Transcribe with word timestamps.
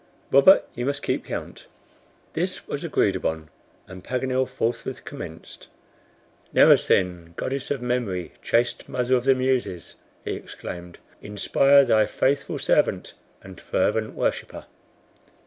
Robert, 0.31 0.67
you 0.73 0.87
must 0.87 1.03
keep 1.03 1.25
count." 1.25 1.67
This 2.33 2.67
was 2.67 2.83
agreed 2.83 3.15
upon, 3.15 3.49
and 3.87 4.03
Paganel 4.03 4.47
forthwith 4.47 5.05
commenced. 5.05 5.67
"Mnemosyne! 6.51 7.35
Goddess 7.35 7.69
of 7.69 7.83
Memory, 7.83 8.31
chaste 8.41 8.89
mother 8.89 9.13
of 9.15 9.25
the 9.25 9.35
Muses!" 9.35 9.97
he 10.25 10.31
exclaimed, 10.31 10.97
"inspire 11.21 11.85
thy 11.85 12.07
faithful 12.07 12.57
servant 12.57 13.13
and 13.43 13.61
fervent 13.61 14.15
worshiper! 14.15 14.65